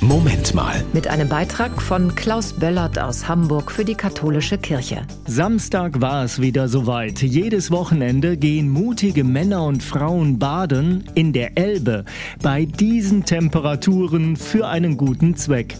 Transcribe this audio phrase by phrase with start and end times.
[0.00, 0.84] Moment mal.
[0.92, 5.02] Mit einem Beitrag von Klaus Böllert aus Hamburg für die katholische Kirche.
[5.26, 7.20] Samstag war es wieder soweit.
[7.20, 12.04] Jedes Wochenende gehen mutige Männer und Frauen baden in der Elbe.
[12.40, 15.74] Bei diesen Temperaturen für einen guten Zweck.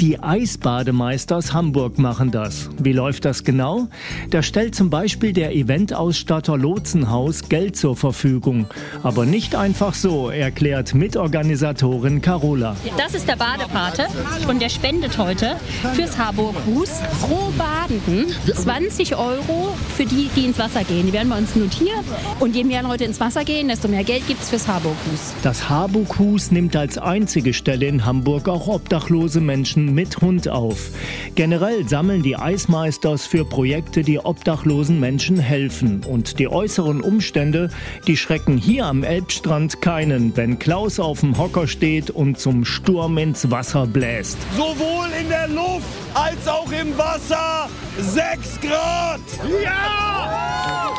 [0.00, 2.70] Die Eisbademeister aus Hamburg machen das.
[2.78, 3.86] Wie läuft das genau?
[4.30, 8.66] Da stellt zum Beispiel der Eventausstatter Lotsenhaus Geld zur Verfügung.
[9.04, 12.74] Aber nicht einfach so, erklärt Mitorganisatorin Carola.
[12.98, 14.06] Das ist der Badepate
[14.48, 15.56] und der spendet heute
[15.94, 21.06] fürs Harburg Hus pro Badenden 20 Euro für die, die ins Wasser gehen.
[21.06, 22.04] Die werden wir uns notieren.
[22.38, 25.34] Und je mehr Leute ins Wasser gehen, desto mehr Geld gibt es fürs Harburg Hus.
[25.42, 30.90] Das Harburg Hus nimmt als einzige Stelle in Hamburg auch obdachlose Menschen mit Hund auf.
[31.34, 36.02] Generell sammeln die Eismeisters für Projekte, die obdachlosen Menschen helfen.
[36.04, 37.70] Und die äußeren Umstände,
[38.06, 43.18] die schrecken hier am Elbstrand keinen, wenn Klaus auf dem Hocker steht und zum Sturm
[43.18, 44.38] ins Wasser bläst.
[44.56, 49.20] Sowohl in der Luft als auch im Wasser 6 Grad.
[49.64, 50.90] Ja!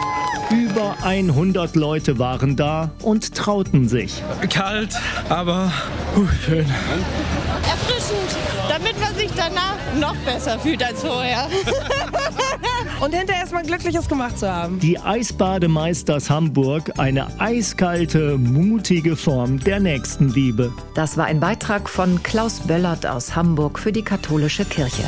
[0.52, 4.22] Über 100 Leute waren da und trauten sich.
[4.49, 4.95] Kalt,
[5.29, 5.72] aber
[6.17, 6.66] uh, schön.
[7.69, 11.47] Erfrischend, damit man sich danach noch besser fühlt als vorher.
[13.02, 14.80] und hinterher erstmal Glückliches gemacht zu haben.
[14.80, 20.71] Die Eisbademeisters Hamburg, eine eiskalte, mutige Form der Nächstenliebe.
[20.95, 25.03] Das war ein Beitrag von Klaus Böllert aus Hamburg für die katholische Kirche.